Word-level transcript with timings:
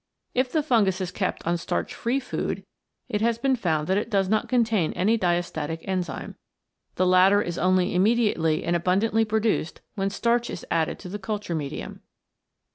But 0.33 0.39
if 0.39 0.51
the 0.51 0.63
fungus 0.63 0.99
is 0.99 1.11
kept 1.11 1.45
on 1.45 1.57
starch 1.57 1.93
free 1.93 2.19
food, 2.19 2.65
it 3.07 3.21
has 3.21 3.37
been 3.37 3.55
found 3.55 3.85
that 3.85 3.99
it 3.99 4.09
does 4.09 4.27
not 4.27 4.49
contain 4.49 4.93
any 4.93 5.15
diastatic 5.15 5.81
enzyme. 5.83 6.37
The 6.95 7.05
latter 7.05 7.39
is 7.43 7.59
only 7.59 7.93
immediately 7.93 8.63
and 8.63 8.75
abundantly 8.75 9.25
pro 9.25 9.39
duced 9.41 9.81
when 9.93 10.09
starch 10.09 10.49
is 10.49 10.65
added 10.71 10.97
to 11.01 11.09
the 11.09 11.19
culture 11.19 11.53
medium. 11.53 12.01